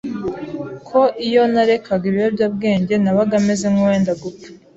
ko 0.87 1.01
iyo 1.27 1.43
narekaga 1.53 2.05
ibiyobyabwenge 2.09 2.93
nabaga 3.03 3.35
meze 3.47 3.65
nkuwenda 3.73 4.11
gupfa 4.21 4.47